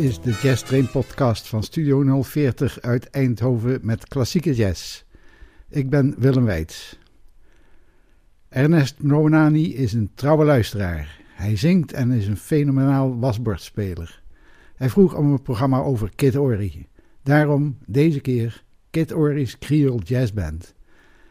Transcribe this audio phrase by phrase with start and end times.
[0.00, 5.04] is de Jazz Train podcast van Studio 040 uit Eindhoven met klassieke jazz.
[5.68, 6.98] Ik ben Willem Weits.
[8.48, 11.20] Ernest Mronani is een trouwe luisteraar.
[11.34, 14.22] Hij zingt en is een fenomenaal wasbordspeler.
[14.74, 16.88] Hij vroeg om een programma over Kid Ory.
[17.22, 20.74] Daarom deze keer Kid Ory's Creole Jazz Band.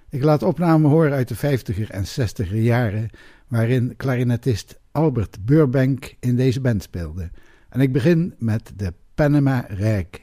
[0.09, 3.09] Ik laat opnamen horen uit de 50er en 60er jaren,
[3.48, 7.30] waarin klarinetist Albert Burbank in deze band speelde.
[7.70, 10.22] En ik begin met de Panama Rijk.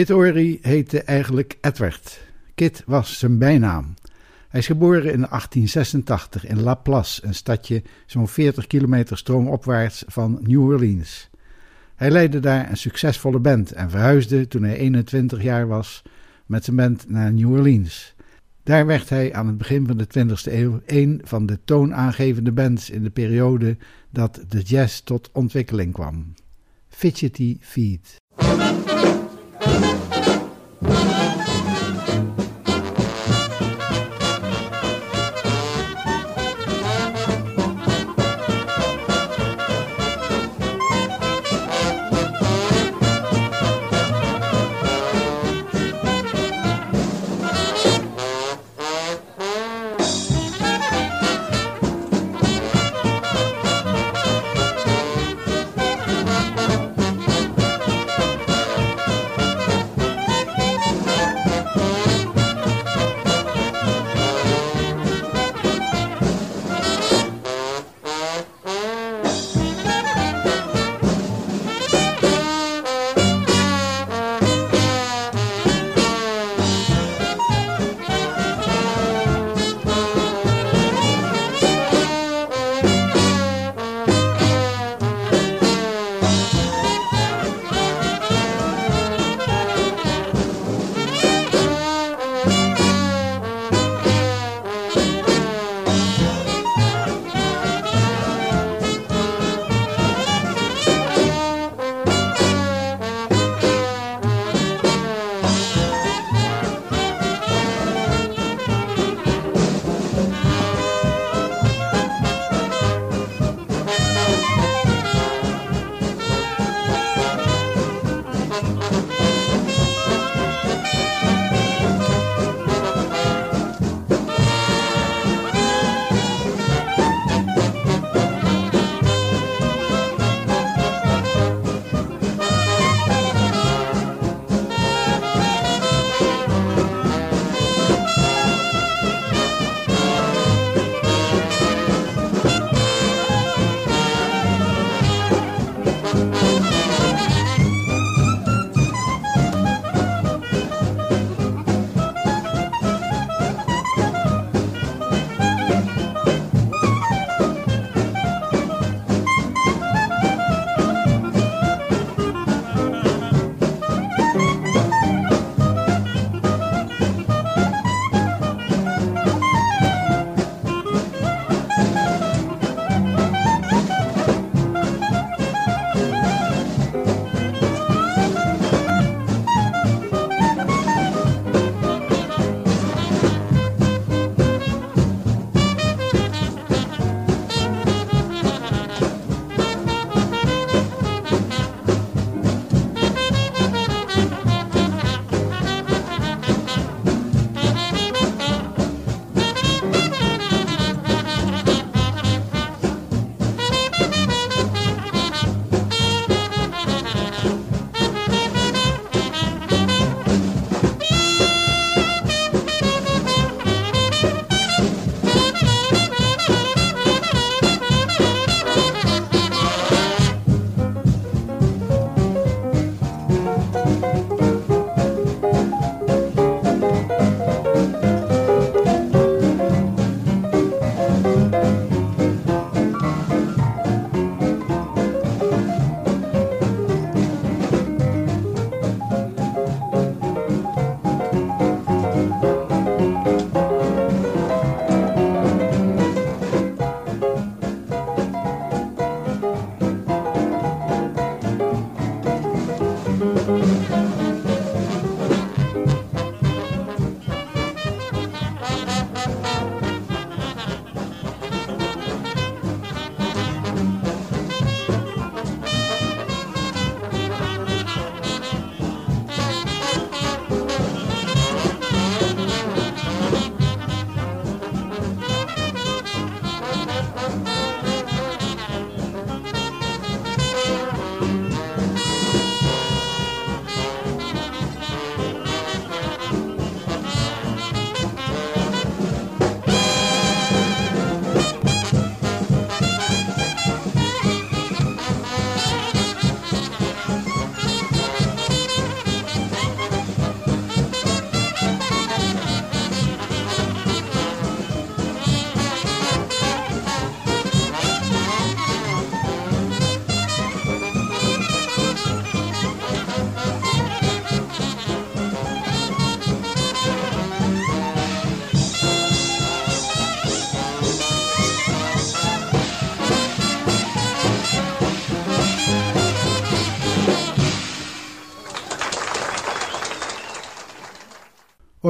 [0.00, 2.20] Kit Ory heette eigenlijk Edward.
[2.54, 3.94] Kit was zijn bijnaam.
[4.48, 10.38] Hij is geboren in 1886 in La Place, een stadje zo'n 40 kilometer stroomopwaarts van
[10.42, 11.30] New Orleans.
[11.96, 16.02] Hij leidde daar een succesvolle band en verhuisde toen hij 21 jaar was
[16.46, 18.14] met zijn band naar New Orleans.
[18.62, 22.90] Daar werd hij aan het begin van de 20e eeuw een van de toonaangevende bands
[22.90, 23.76] in de periode
[24.10, 26.34] dat de jazz tot ontwikkeling kwam.
[26.88, 28.18] Fidgety Feet.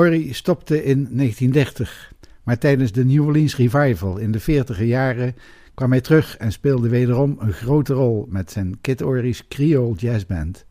[0.00, 5.34] Ori stopte in 1930, maar tijdens de New Orleans Revival in de 40 jaren
[5.74, 10.26] kwam hij terug en speelde wederom een grote rol met zijn Kid Ory's Creole Jazz
[10.26, 10.66] Band.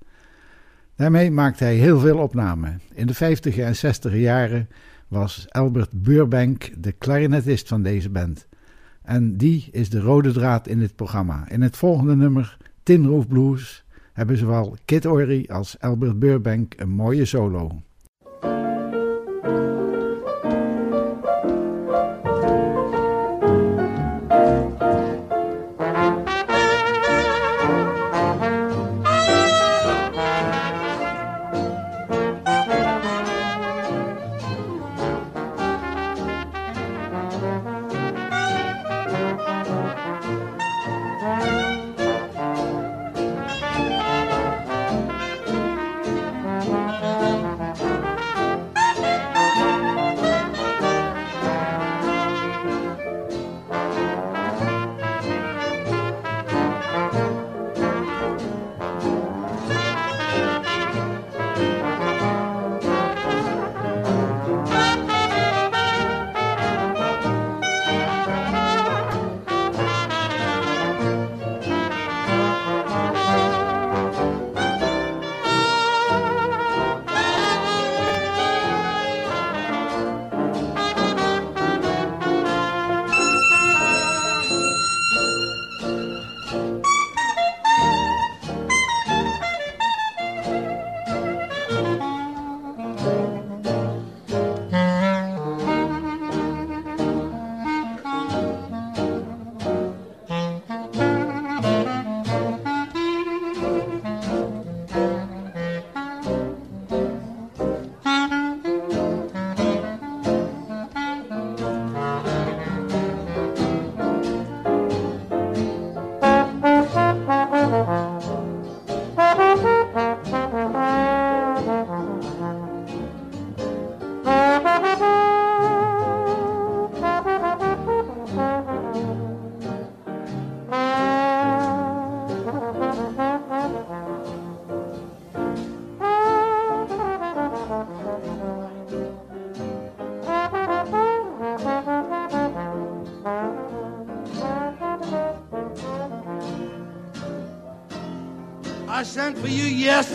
[0.95, 2.81] Daarmee maakte hij heel veel opnamen.
[2.93, 4.69] In de 50 en 60 jaren
[5.07, 8.47] was Albert Burbank de klarinetist van deze band.
[9.03, 11.49] En die is de rode draad in dit programma.
[11.49, 13.83] In het volgende nummer, Tin Roof Blues,
[14.13, 17.81] hebben zowel Kid Ory als Albert Burbank een mooie solo.
[19.41, 19.68] For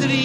[0.00, 0.23] three.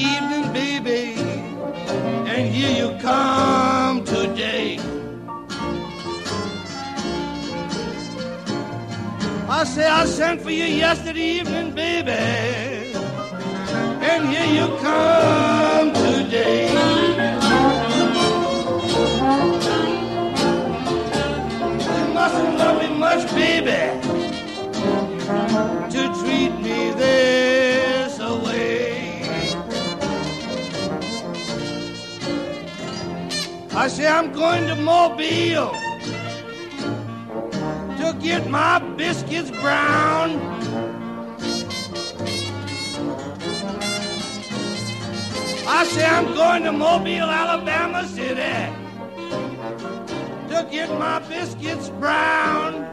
[50.64, 52.84] Get my biscuits brown.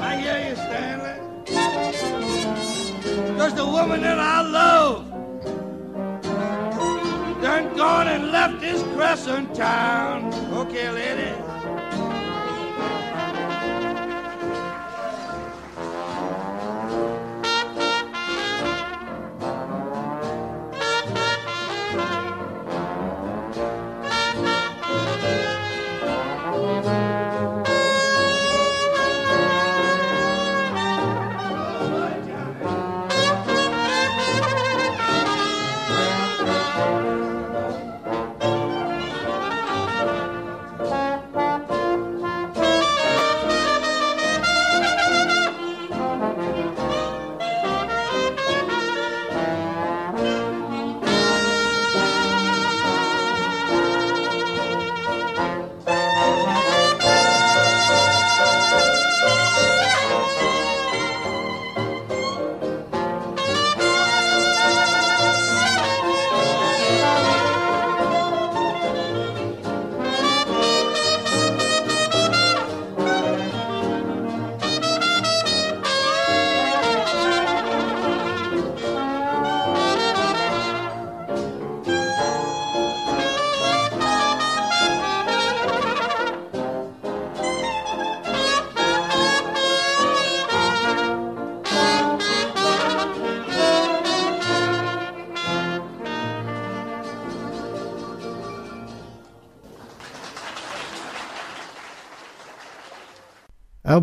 [0.00, 1.20] I hear you, Stanley.
[3.38, 5.10] Cause the woman that I love
[7.42, 10.32] done gone and left this crescent town.
[10.54, 11.53] Okay, ladies.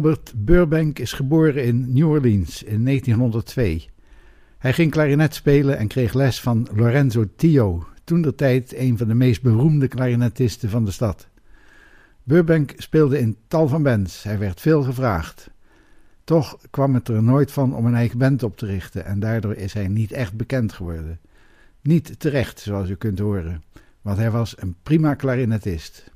[0.01, 3.85] Albert Burbank is geboren in New Orleans in 1902.
[4.57, 9.07] Hij ging klarinet spelen en kreeg les van Lorenzo Tio, toen de tijd een van
[9.07, 11.27] de meest beroemde klarinetisten van de stad.
[12.23, 15.49] Burbank speelde in tal van bands, hij werd veel gevraagd.
[16.23, 19.55] Toch kwam het er nooit van om een eigen band op te richten en daardoor
[19.55, 21.19] is hij niet echt bekend geworden.
[21.81, 23.63] Niet terecht, zoals u kunt horen,
[24.01, 26.11] want hij was een prima klarinetist.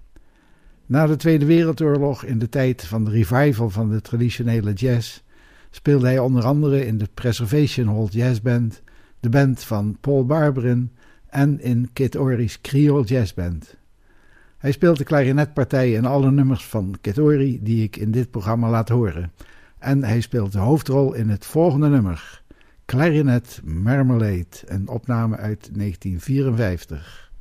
[0.87, 5.21] Na de Tweede Wereldoorlog, in de tijd van de revival van de traditionele jazz,
[5.69, 8.81] speelde hij onder andere in de Preservation Hall Jazz Band,
[9.19, 10.91] de band van Paul Barberin
[11.29, 13.75] en in Kid Ory's Creole Jazz Band.
[14.57, 18.69] Hij speelt de klarinetpartij in alle nummers van Kid Ory die ik in dit programma
[18.69, 19.31] laat horen.
[19.79, 22.43] En hij speelt de hoofdrol in het volgende nummer,
[22.85, 27.31] Clarinet Marmalade, een opname uit 1954.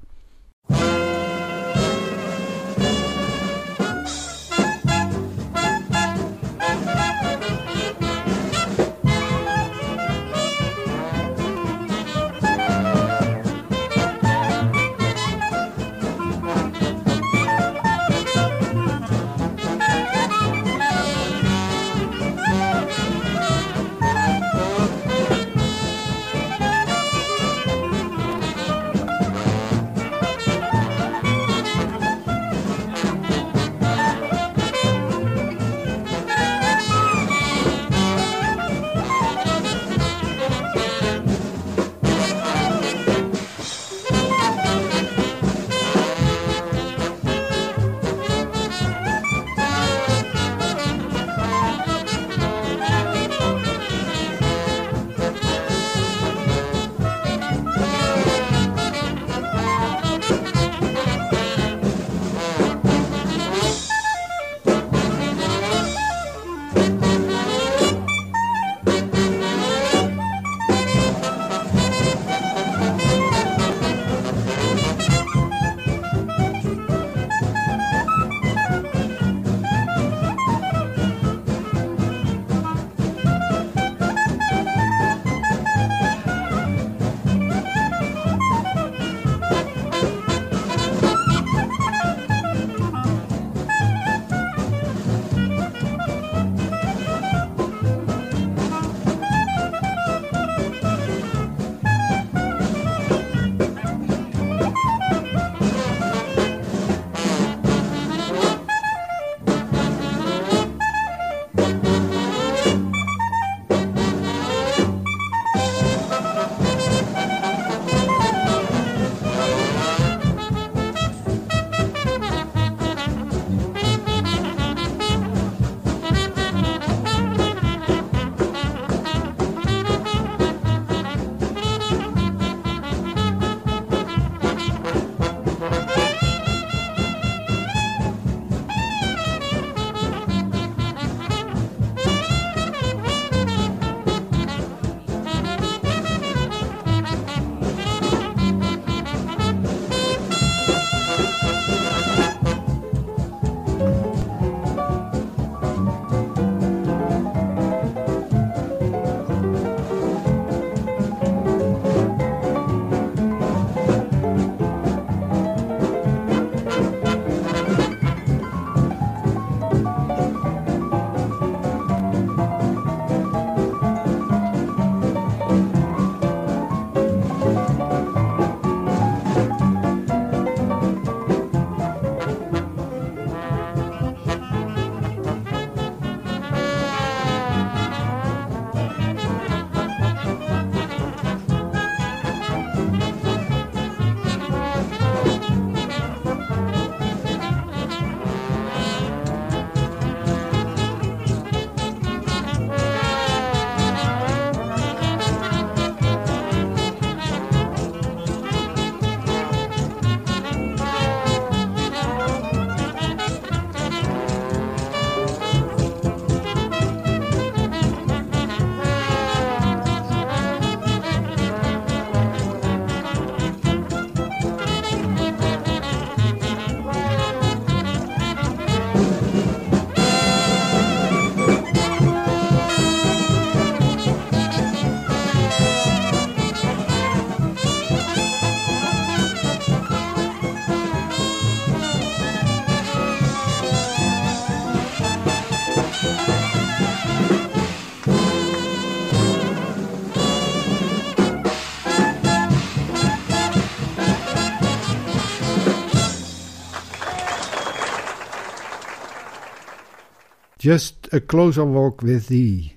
[260.65, 262.73] Just a Closer Walk with Thee.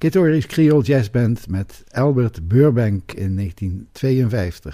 [0.00, 0.16] Kid
[0.48, 4.72] Creole Jazz Band met Albert Burbank in 1952.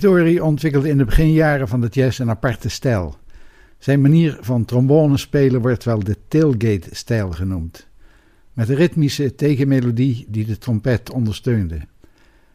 [0.00, 3.16] Kittori ontwikkelde in de beginjaren van de jazz een aparte stijl.
[3.78, 7.88] Zijn manier van trombone spelen wordt wel de tailgate-stijl genoemd,
[8.52, 11.80] met een ritmische tegenmelodie die de trompet ondersteunde.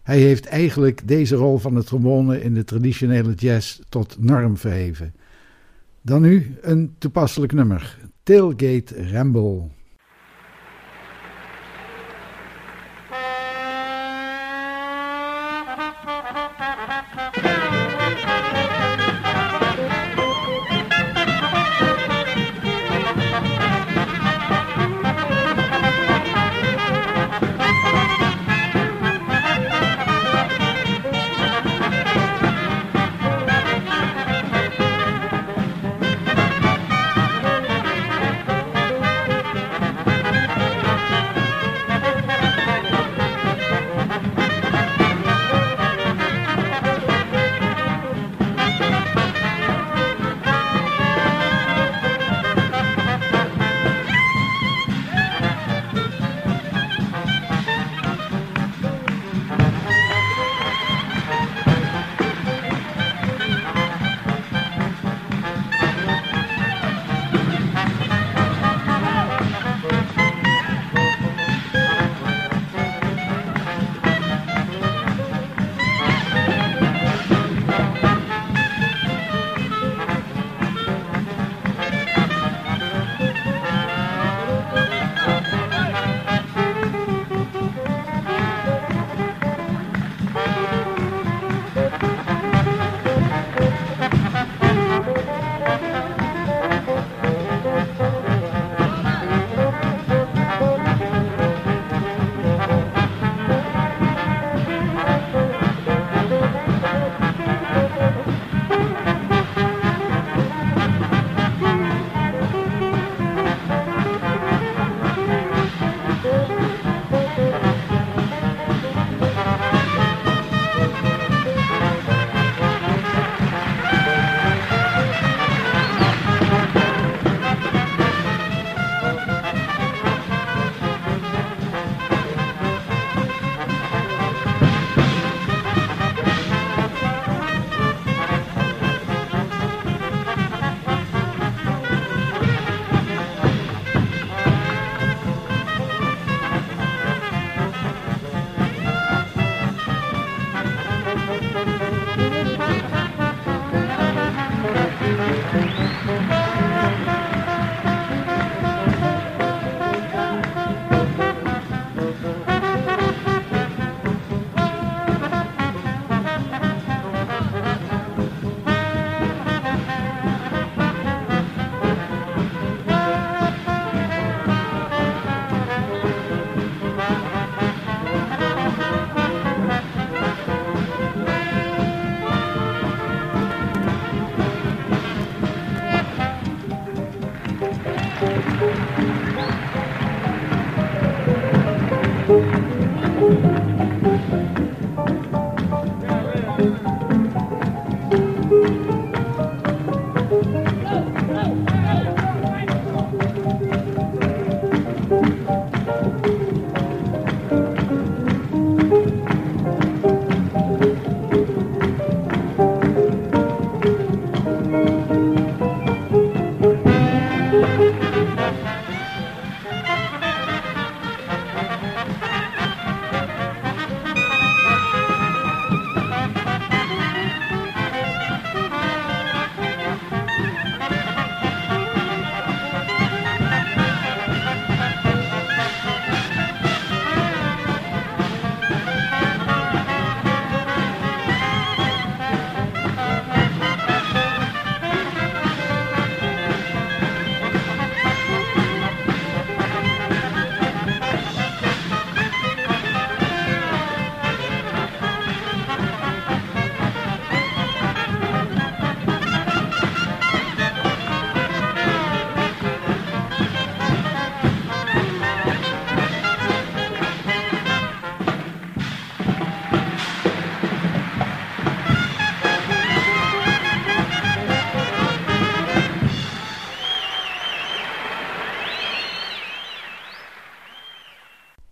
[0.03, 5.13] Hij heeft eigenlijk deze rol van de trombone in de traditionele jazz tot norm verheven.
[6.01, 9.61] Dan nu een toepasselijk nummer, Tailgate Ramble.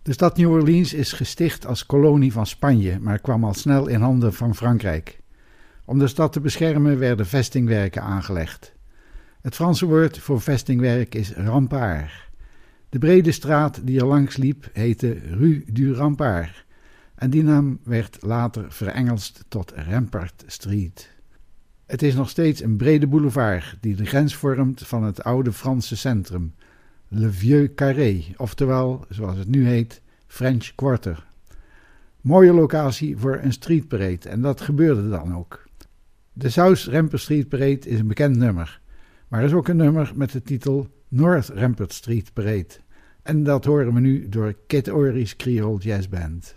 [0.04, 4.00] De stad New Orleans is gesticht als kolonie van Spanje, maar kwam al snel in
[4.00, 5.20] handen van Frankrijk.
[5.84, 8.72] Om de stad te beschermen werden vestingwerken aangelegd.
[9.40, 12.28] Het Franse woord voor vestingwerk is rempart.
[12.88, 16.64] De brede straat die er langs liep heette Rue du Rempart
[17.14, 21.10] en die naam werd later verengelst tot Rampart Street.
[21.86, 25.96] Het is nog steeds een brede boulevard die de grens vormt van het oude Franse
[25.96, 26.54] centrum,
[27.16, 31.26] Le Vieux Carré, oftewel, zoals het nu heet, French Quarter.
[32.20, 35.64] Mooie locatie voor een streetparade en dat gebeurde dan ook.
[36.32, 38.80] De South Rampart Street Parade is een bekend nummer,
[39.28, 42.76] maar er is ook een nummer met de titel North Rampart Street Parade.
[43.22, 46.54] En dat horen we nu door Kid Ory's Creole Jazz Band.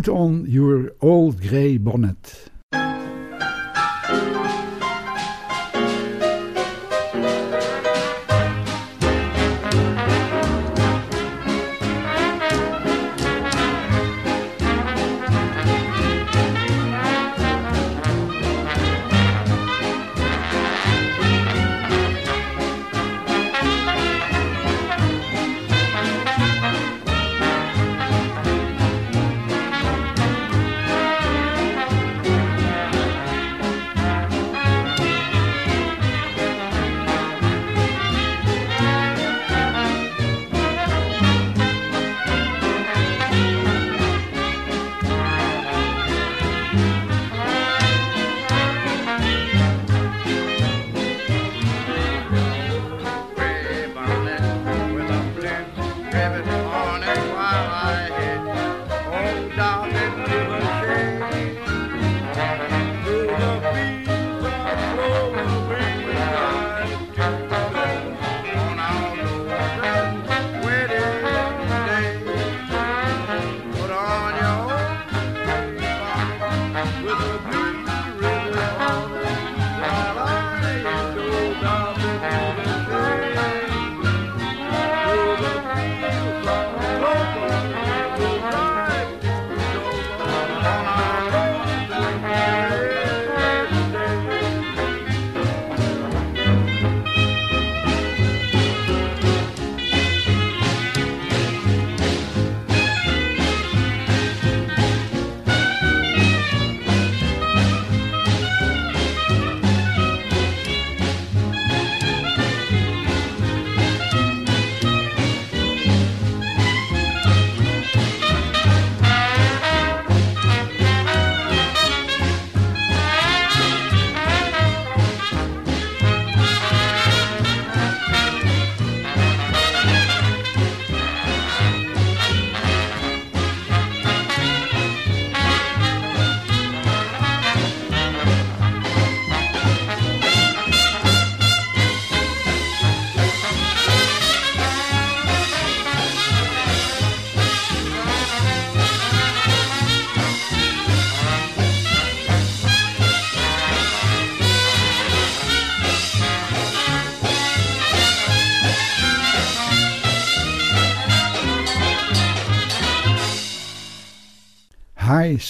[0.00, 2.49] Put on your old grey bonnet.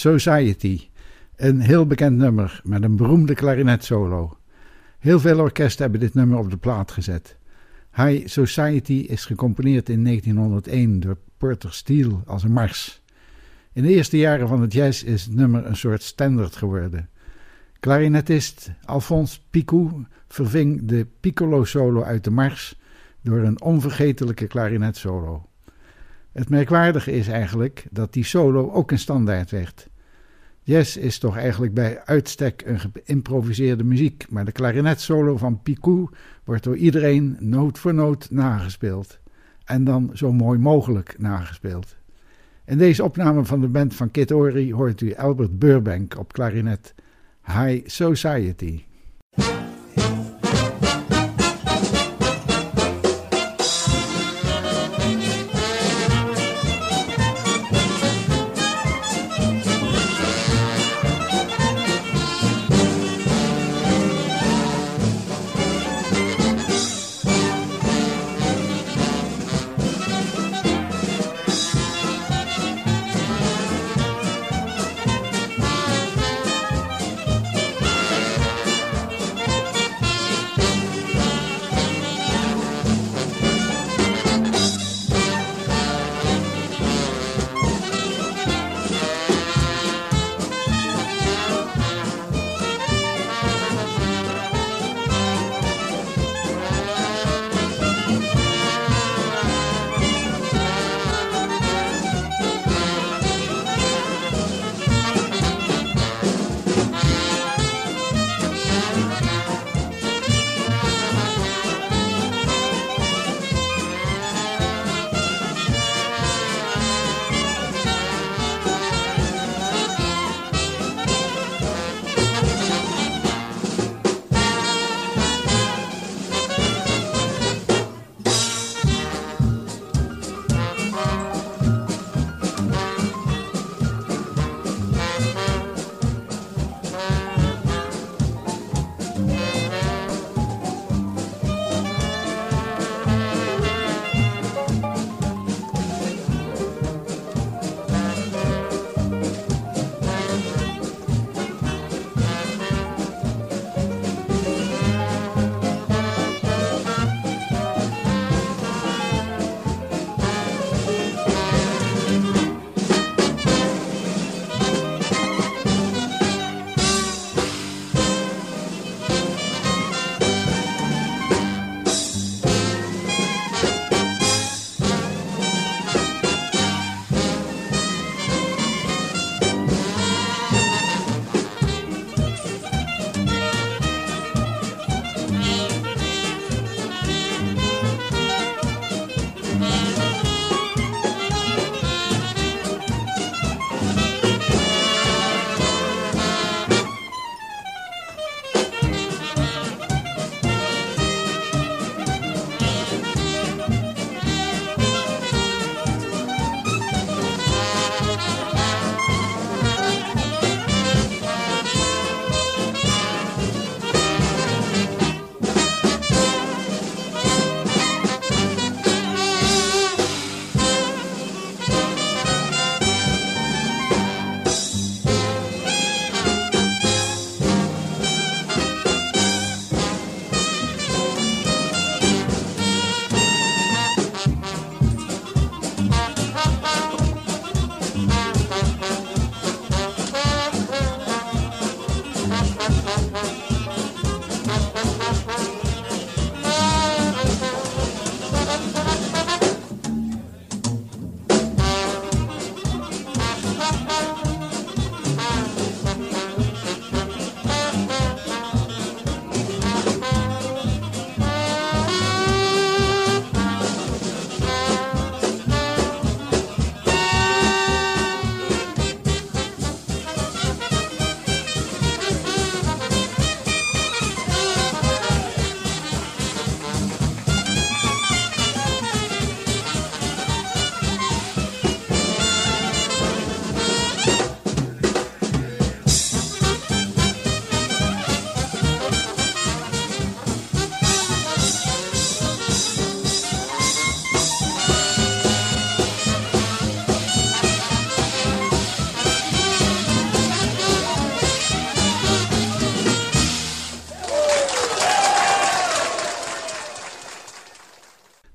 [0.01, 0.89] Society.
[1.35, 4.37] Een heel bekend nummer met een beroemde klarinetsolo.
[4.99, 7.37] Heel veel orkesten hebben dit nummer op de plaat gezet.
[7.95, 13.01] High Society is gecomponeerd in 1901 door Porter Steele als een mars.
[13.73, 17.09] In de eerste jaren van het jazz is het nummer een soort standaard geworden.
[17.79, 22.79] Klarinetist Alphonse Picou verving de piccolo-solo uit de mars
[23.21, 25.49] door een onvergetelijke klarinetsolo.
[26.31, 29.89] Het merkwaardige is eigenlijk dat die solo ook een standaard werd.
[30.63, 36.09] Jazz is toch eigenlijk bij uitstek een geïmproviseerde muziek, maar de klarinetsolo van Picou
[36.43, 39.19] wordt door iedereen noot voor noot nagespeeld.
[39.65, 41.95] En dan zo mooi mogelijk nagespeeld.
[42.65, 46.93] In deze opname van de band van Kit Ory hoort u Albert Burbank op klarinet.
[47.45, 48.83] High Society.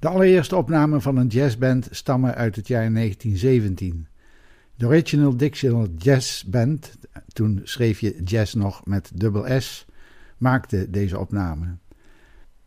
[0.06, 4.06] De allereerste opnamen van een jazzband stammen uit het jaar 1917.
[4.74, 6.98] De Original Dixieland Jazz Band,
[7.32, 9.86] toen schreef je jazz nog met dubbel S,
[10.38, 11.66] maakte deze opname.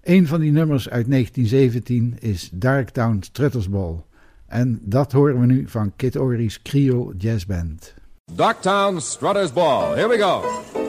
[0.02, 4.04] Een van die nummers uit 1917 is Darktown Strutters Ball.
[4.48, 7.94] En dat horen we nu van Kid Ory's Creole Jazz Band.
[8.34, 9.96] Darktown Strutters Ball.
[9.96, 10.89] Here we go.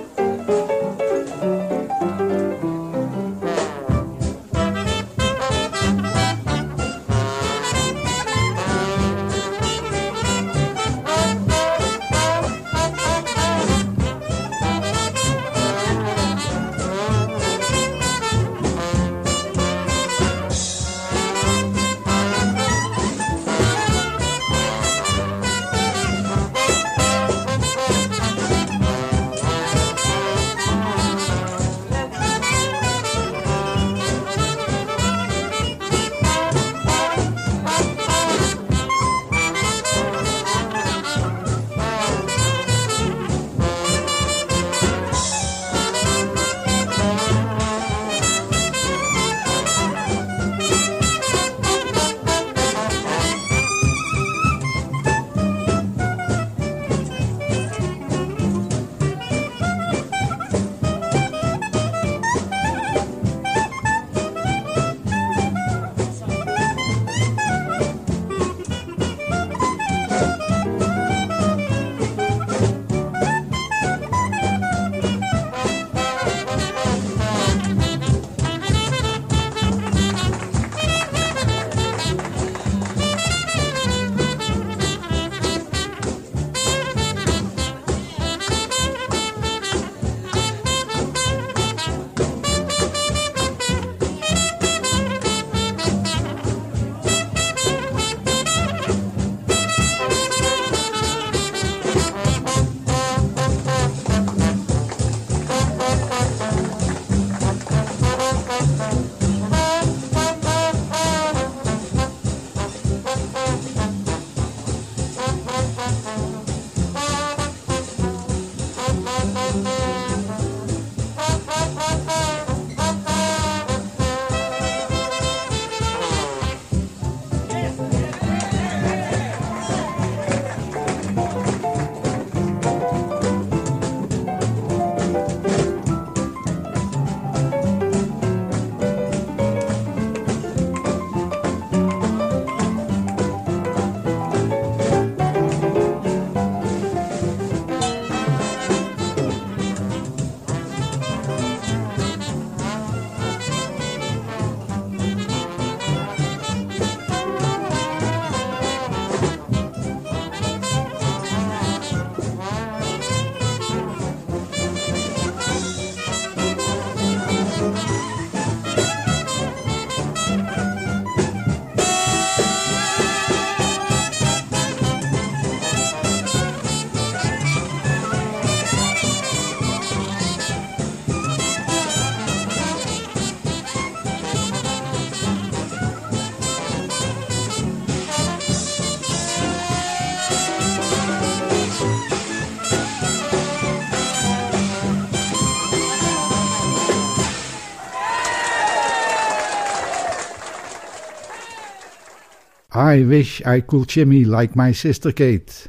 [202.90, 205.68] I wish I could shimmy like my sister Kate.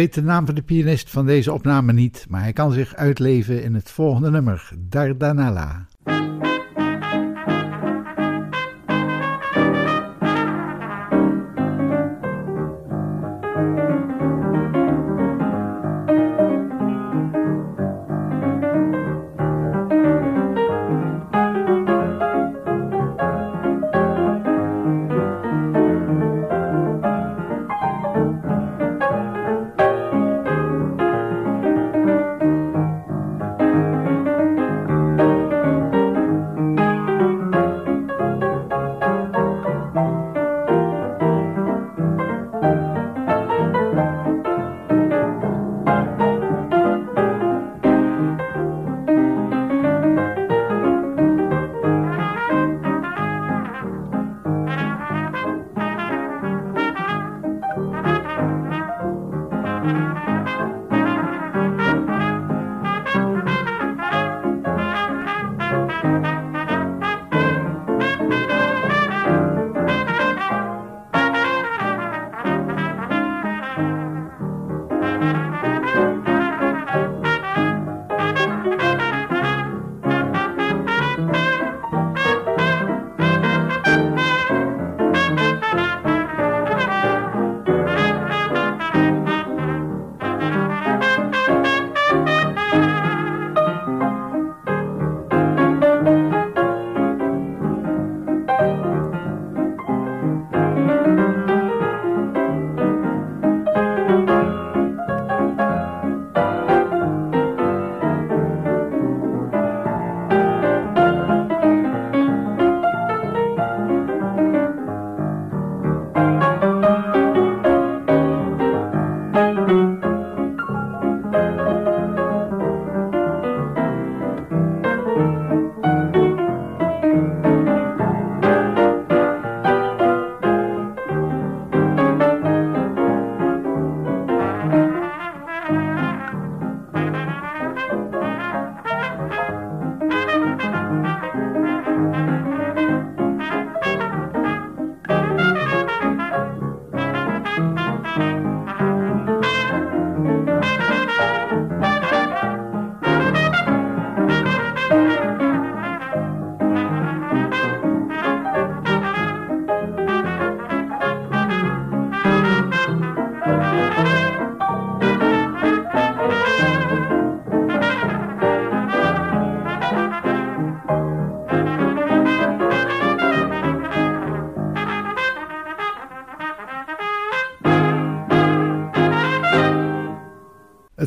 [0.00, 3.62] Weet de naam van de pianist van deze opname niet, maar hij kan zich uitleven
[3.62, 5.86] in het volgende nummer, Dardanella.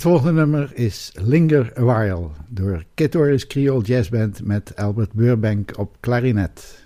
[0.03, 5.77] Volgende nummer is Linger a While door Kid Oris Creole Jazz Band met Albert Burbank
[5.77, 6.82] op klarinet.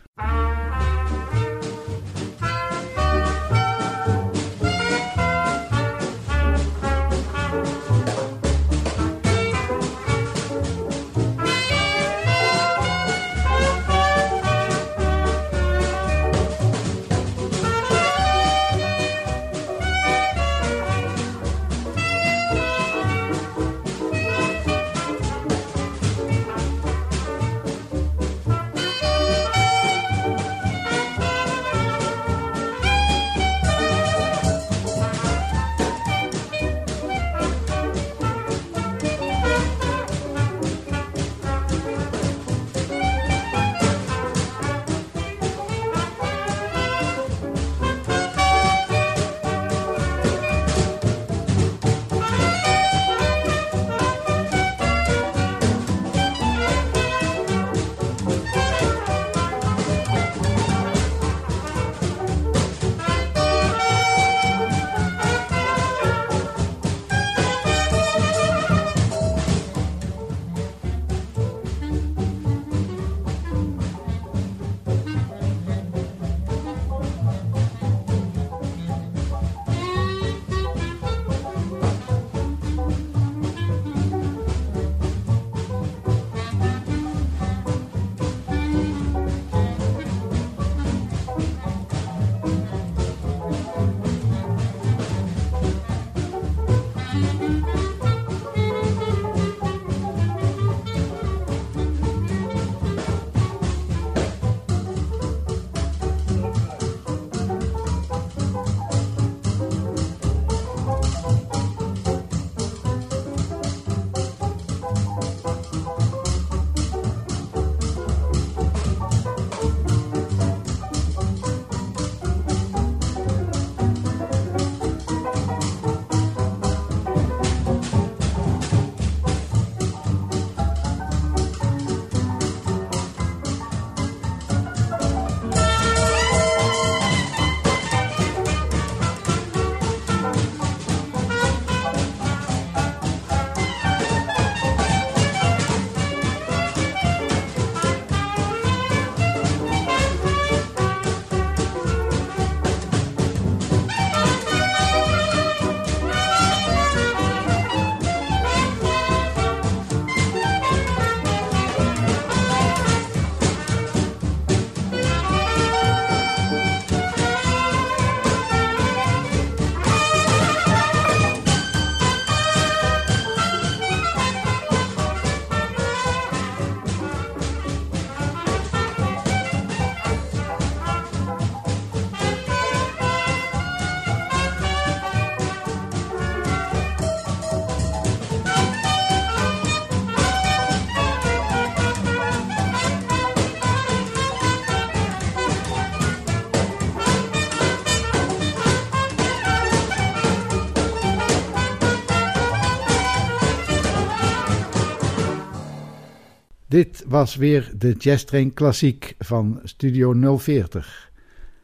[207.08, 211.12] Was weer de Jazz Train Klassiek van Studio 040.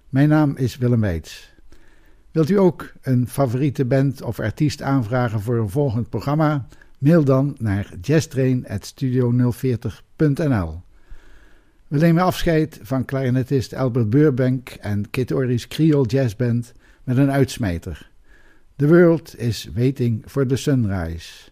[0.09, 1.53] Mijn naam is Willem Weits.
[2.31, 6.67] Wilt u ook een favoriete band of artiest aanvragen voor een volgend programma?
[6.97, 10.81] Mail dan naar jazztrain.studio040.nl
[11.87, 16.73] We nemen afscheid van clarinetist Albert Burbank en Kit Ory's Creole Jazz Band
[17.03, 18.09] met een uitsmijter.
[18.75, 21.51] The world is waiting for the sunrise.